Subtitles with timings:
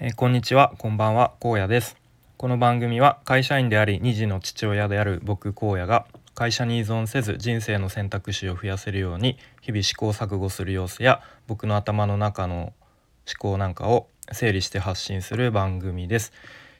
[0.00, 1.96] えーこんにちは、こんばんは、荒野です。
[2.38, 12.72] この番組は会社員であり、2児の父親である僕荒野が会社に依存せず人生の選択肢を増やせるように日々試行錯誤する様子や僕の頭の中の思
[13.38, 16.32] 考なんかを整理して発信する番組です。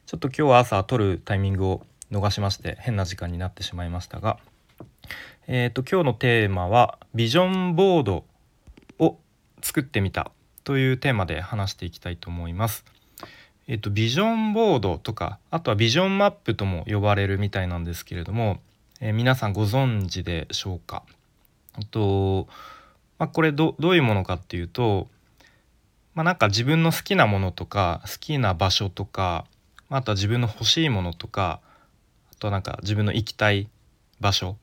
[0.06, 4.38] ちょっと今日は朝撮るタイミングを逃しまして変な時間になってしまいましたが、
[5.46, 8.24] えー、と今日のテーマはビジョンボード
[8.98, 9.18] を
[9.60, 10.32] 作ってみた
[10.64, 12.84] というテーマで話していきたいと思います。
[13.68, 18.60] えっと、ビジョンボードとかあとはビジョンマップとも呼ばれるみたいなんですけれども、
[19.00, 21.02] えー皆さんご存知でしょうか？
[21.74, 22.48] あと、
[23.18, 25.08] まあ、これどどういうものかっていうと、
[26.14, 29.46] まあ、なんか自分の好きなものとか好きな場所とか
[29.88, 31.60] ああとは自分の欲しいものとか
[32.32, 33.68] あとはなんか自分の行きたい
[34.20, 34.56] 場所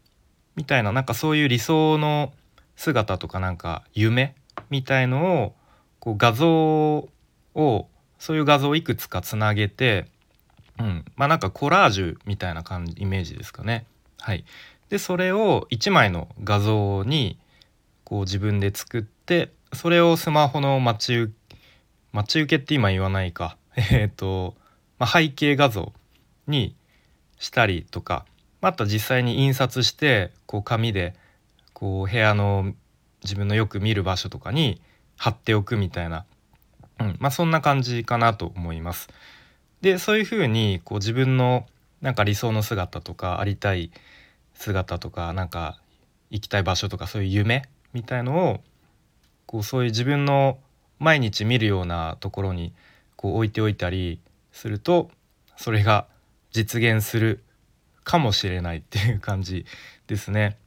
[0.56, 2.34] みたいななんかそういう理想の
[2.76, 4.36] 姿とかなんか夢
[4.70, 5.56] みたいのを
[6.00, 7.10] こう画像
[7.56, 7.88] を
[8.20, 10.06] そういう画像をいくつかつなげて、
[10.78, 13.86] うん、まあなんかコラージュみたいな感じイメージですかね。
[14.20, 14.46] はい、
[14.90, 17.40] でそれを1枚の画像に
[18.04, 21.40] こう自分で作ってそれをスマホの待ち受け
[22.12, 23.56] 待ち受けって今言わないか。
[23.92, 24.56] えっ、と、
[24.98, 25.94] まあ、背景画像
[26.48, 26.76] に
[27.38, 28.26] したりとか
[28.62, 31.16] また実際に印刷してこう紙で
[31.74, 32.74] こう部屋の
[33.24, 34.82] 自分のよく見る場所とかに
[35.18, 36.26] 貼っておくみたいな、
[37.00, 39.10] うん、まあそんな感じかなと思います。
[39.82, 41.66] でそういうふうにこう自分の
[42.02, 43.92] なんか理想の姿とかありたい
[44.54, 45.80] 姿とかなんか
[46.30, 48.62] 行きたい場所とかそういう夢みたいのを
[49.46, 50.60] こうそういう自分の
[51.00, 52.74] 毎日見るようなところに
[53.16, 54.20] こう置いておいたり
[54.52, 55.10] すると
[55.58, 56.08] それが
[56.52, 57.44] 実現する
[58.04, 59.66] かもしれないっていう感じ
[60.08, 60.58] ですね。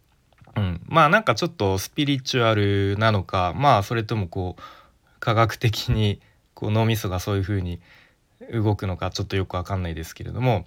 [0.56, 4.62] うん、まあなんかちょっとスピリチュアルなのかまあそれともこう
[5.22, 6.20] 科学的に
[6.52, 7.80] こう脳みそがそういう風に
[8.52, 10.66] 動くのかちょっとよくわかんないですけれども、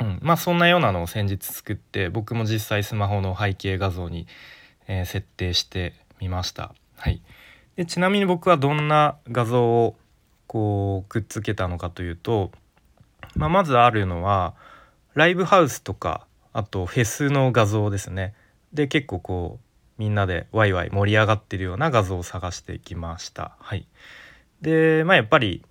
[0.00, 4.26] うん、まあそんなようなのを先日作って僕も実際スマホの背景画像に、
[4.88, 6.74] えー設定してみました。
[6.96, 7.20] はい、
[7.76, 9.96] でちなみに僕はどんな画像を
[10.46, 12.52] こうくっつけたのかというと、
[13.34, 14.54] まあ、まずあるのは
[15.12, 18.32] ライブハウスとかあとフェスの画像ですね。
[18.72, 19.63] で結構こう
[19.98, 23.56] みんなでワイワイ盛り上がってるような画像を探してきました。
[23.60, 23.86] はい、
[24.60, 25.62] でまあやっぱり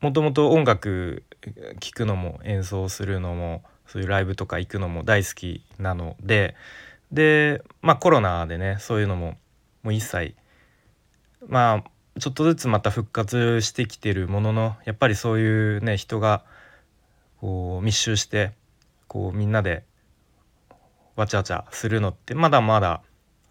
[0.00, 1.24] もともと音楽
[1.80, 6.54] 聴くのも演奏するのもそういうライブとか行くのも大好きなので
[7.12, 9.36] でまあコロナでねそういうのも
[9.82, 10.34] もう一切
[11.46, 16.44] まあちょっとずつまた復活してきてるもののやっぱりそういうね人が
[17.40, 18.52] こう密集して
[19.06, 19.84] こうみんなで
[21.16, 23.02] わちゃわちゃするのってまだまだ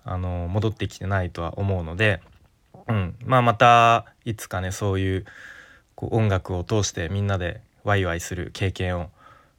[0.07, 2.21] あの戻ってきてないとは思うので、
[2.87, 5.25] うん、まあまたいつかねそういう
[5.95, 9.09] こう音楽を通してみんなでワイワイする経験を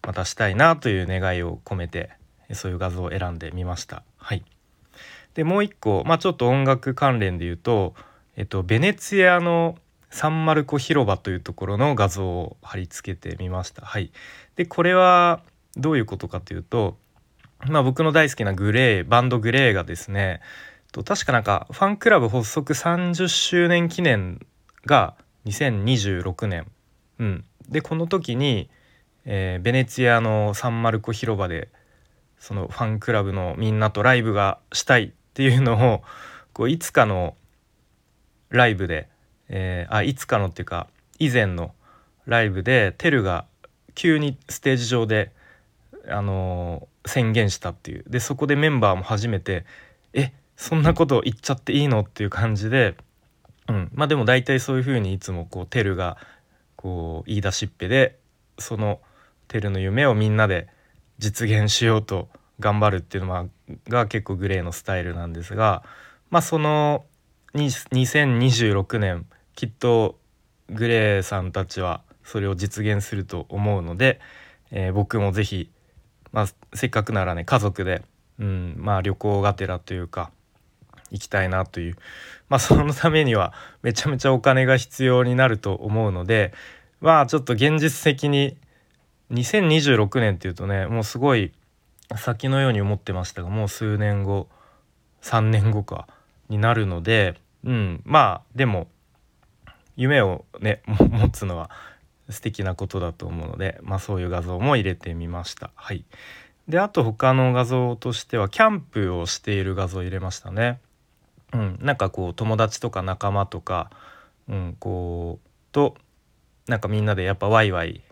[0.03, 2.10] またしたいなという願いを込めて
[2.53, 4.03] そういう画像を選んでみました。
[4.16, 4.42] はい、
[5.34, 7.94] でもう一個、まあ、ちょっと音楽関連で言うと、
[8.36, 9.76] えっと、ベネツィアの
[10.10, 13.84] サンマルコ広場というところの画像を貼り付けてみました。
[13.84, 14.10] はい、
[14.56, 15.42] でこれは
[15.76, 16.97] どういうことかというと、
[17.66, 20.41] まあ、僕の大好きなグレーバンドグレーがですね
[20.92, 24.46] と確かなんかファンクラブ発足30周年記念
[24.86, 26.66] が2026年、
[27.18, 28.70] うん、でこの時に、
[29.24, 31.68] えーベネツィアのサンマルコ広場で
[32.38, 36.02] そのファンクラブのみんなとライブがしたいっていうのを
[36.54, 37.36] こういつかの
[38.50, 39.08] ライブで、
[39.48, 40.86] えーあいつかのっていうか
[41.18, 41.74] 以前の
[42.26, 43.47] ライブでテルが
[43.94, 45.32] 急にステージ上で、
[46.08, 49.64] あの宣言したっていうでそこでメンバーも初めて
[50.12, 52.96] 「えそんなこと言っちゃっていいの?」っていう感じで、
[53.69, 56.16] うん、まあでも大体そういうふうにいつもこうテルが
[56.76, 58.18] こう言い出しっぺで
[58.58, 59.00] その
[59.48, 60.68] テルの夢をみんなで
[61.18, 62.28] 実現しようと
[62.60, 63.48] 頑張るっていうの
[63.88, 65.82] が結構グレーのスタイルなんですが
[66.30, 67.04] まあその
[67.54, 70.18] 2026年きっと
[70.70, 74.21] グレーさんたちはそれを実現すると思うので、
[74.71, 75.71] えー僕もぜひ、
[76.38, 78.02] まあ、せっかくならね家族で、
[78.38, 80.30] うん、まあ旅行がてらというか
[81.10, 81.96] 行きたいなという。
[82.48, 83.52] まあそのためには
[83.82, 86.54] めちゃめちゃお金が必要になると思うので
[87.00, 88.56] まあちょっと現実的に
[89.32, 91.52] 2026年っていうとねもうすごい
[92.16, 94.48] 先のように思ってましたがもう数年後
[95.22, 96.06] 3年後か
[96.48, 98.86] になるのでうんまあでも
[99.96, 101.68] 夢をね 持つのは
[102.30, 105.71] 素敵なことだと思うので、まあ、そういう画像も入れてみました。
[105.75, 106.04] はい、
[106.69, 110.80] であと他の画像としてはキャンプをしている画像を入れましたね。
[111.53, 113.91] うん、なんかこう友達とか仲間とか、
[114.48, 115.97] うん、こうと
[116.66, 118.03] なんかみんなでやっぱワイワイ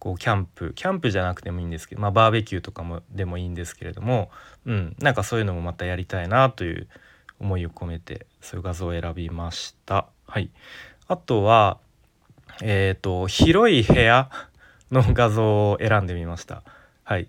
[0.00, 4.30] こうキャンプキャンプじゃなくてもいいんですけど、まあ、バーベキューとかもでもいいんですけれども、
[4.66, 6.88] うん、なんかそういうのもまたやりたいなという
[7.40, 10.06] 思いを込めてそういう画像を選びました。
[10.26, 10.50] はい、
[11.06, 11.78] あとは
[12.62, 14.30] えっ、ー、と広い部屋
[14.90, 16.62] の画像を選んでみました。
[17.04, 17.28] はい、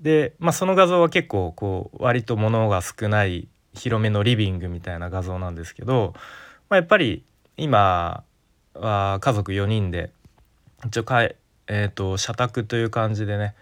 [0.00, 6.14] で、まあ、その画像は結構こう割と物が少ない広めのリビングみたいな画像なんですけど、
[6.68, 7.24] まあ、やっぱり
[7.56, 8.24] 今
[8.74, 10.10] は家族4人で
[10.84, 11.36] 一応かえ、
[11.68, 13.54] えーと、社宅という感じでね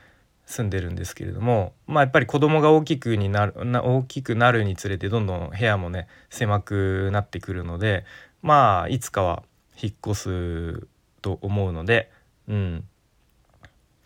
[0.47, 8.05] 住んでるんですけれどもまあやっぱり子供が大きくになるな大きくなるにつれてどんどん部屋もね狭くなってくるので
[8.43, 9.45] まあいつかは
[9.81, 10.87] 引っ越す
[11.23, 12.11] と思うので
[12.49, 12.85] うん。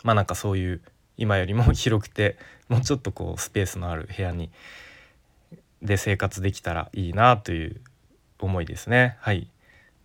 [0.03, 0.81] まあなんかそういう
[1.17, 2.37] 今よりも広くて
[2.69, 4.49] もうちょっとこうスペースのある部屋に
[5.81, 7.81] で生活できたらいいなという
[8.39, 9.17] 思いですね。
[9.19, 9.49] はい、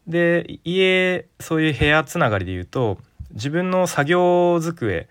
[0.07, 2.99] で家そういう部屋つながりで言うと
[3.31, 5.09] 自分の作業机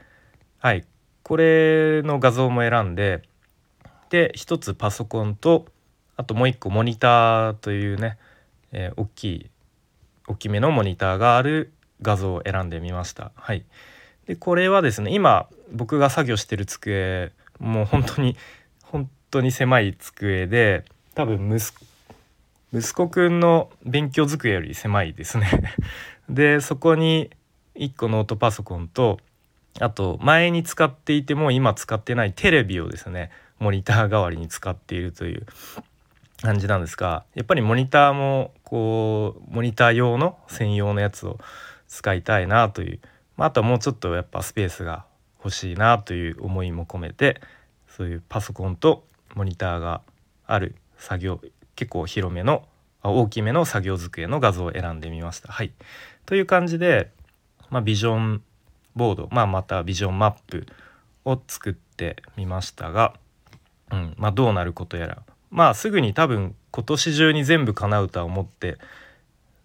[0.59, 0.86] はい。
[1.24, 3.21] これの画像も選んで
[4.09, 5.68] で一つパソコンと
[6.18, 8.18] あともう一個モニターというね、
[8.74, 9.50] えー、大きい
[10.27, 11.71] 大きめのモニターがある
[12.01, 13.31] 画像を選んでみました。
[13.36, 13.63] はい、
[14.25, 18.36] でこれはですね今僕が作業してる机もう本当に
[18.83, 20.83] 本当に狭い机で
[21.15, 21.56] 多分
[22.74, 25.75] 息子くんの勉強机より狭いですね
[26.30, 27.30] でそこに
[27.75, 29.19] 1個ノートパソコンと
[29.80, 35.45] あと前に使っていても今使ってないテレビをですねモニター代わりに使っているという
[36.42, 41.39] 感じなんですがやっぱりモニターもこうモニター用の専用のやつを
[41.91, 42.99] 使いたいなという、
[43.35, 45.05] まあ、あとはもうちょっとやっぱスペースが
[45.43, 47.41] 欲しいなという思いも込めて
[47.88, 49.03] そういうパソコンと
[49.35, 50.01] モニターが
[50.47, 51.41] ある作業
[51.75, 52.63] 結構広めの
[53.03, 55.51] 大きめの作業机の画像を選んでみました。
[55.51, 55.73] はい、
[56.25, 57.11] という感じで、
[57.69, 58.43] まあ、ビジョン
[58.95, 60.67] ボード、まあ、またビジョンマップ
[61.25, 63.15] を作ってみましたが、
[63.91, 64.13] うん。
[64.17, 65.23] まあ、どうなることやら。
[65.51, 68.77] まあすぐに多分今年中に全部叶うとは思って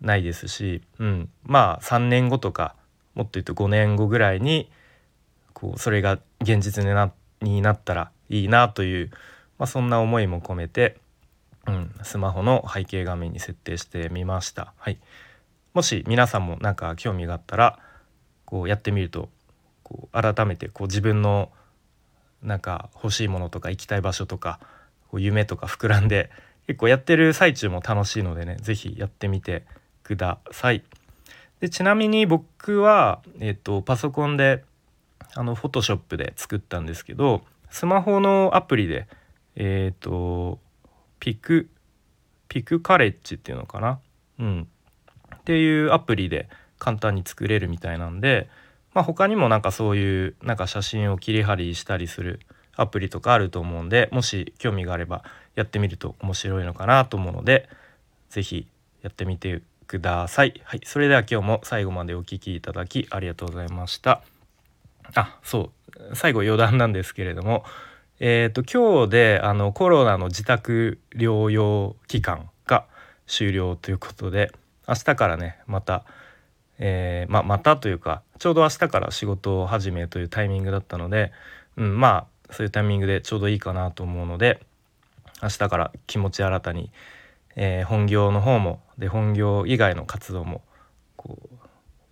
[0.00, 2.74] ないですし、うん、まあ3年後とか
[3.14, 4.70] もっと言うと5年後ぐらいに
[5.52, 9.10] こうそれが現実になになったらいいなという、
[9.58, 10.98] まあ、そんな思いも込めて、
[11.66, 14.72] うん、スマホの背景画面に設定してみました。
[14.78, 14.98] はい、
[15.74, 17.78] もし皆さんもなんか興味があったら
[18.44, 19.28] こうやってみると
[19.82, 21.50] こう改めてこう自分の
[22.42, 24.60] なんか欲しいものとか行きたい場所とか
[25.10, 26.30] こう夢とか膨らんで
[26.66, 29.64] 結構やってる最中も楽しいのでね是非やってみて
[30.06, 30.84] ください。
[31.60, 34.62] でちなみに僕は、えーと、パソコンで
[35.34, 39.08] あのフォトショップで作ったんですけどスマホのアプリで
[39.56, 40.60] えっ、と
[41.18, 41.68] ピク
[42.48, 43.98] ピクカレッジっていうのかな？
[44.38, 44.68] うん
[45.34, 46.48] っていうアプリで
[46.78, 48.48] 簡単に作れるみたいなんで、
[48.94, 52.40] まあ、他にもなんかそういうなんか写真を切り貼りしたりする
[52.76, 55.24] アプリとかあると思うんでもし興味があれば
[55.54, 57.68] やってみると面白いのかなと思うので
[58.28, 58.66] 是非
[59.02, 60.60] やってみてください。
[60.64, 64.22] はい、それでは今日も最後までお聴きいただきありがとうございました。
[65.14, 65.70] あそ
[66.10, 67.64] う最後余談なんですけれども
[68.18, 72.86] えっ、ー、と今日であのコロナの自宅療養期間が
[73.26, 74.52] 終了ということで
[74.88, 76.04] 明日からねまた、
[76.78, 81.32] えー、ままたというかちょうど明日から仕事を始めというタイミングだったので、
[81.76, 84.60] うん、まあそういうタイミングでちょうどいいかなと思うので
[85.42, 86.90] 明日から気持ち新たに、
[87.56, 90.62] えー、本業の方もで本業以外の活動も
[91.16, 91.56] こう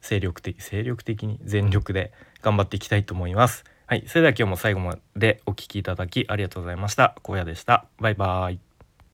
[0.01, 3.65] 精力的精力的に全力で頑張っていきたいと思います。
[3.87, 7.15] はい、それでは今日も最後までお聴きいただきありがとうございました。
[7.23, 7.87] 荒野でした。
[8.01, 8.74] バイバーイ。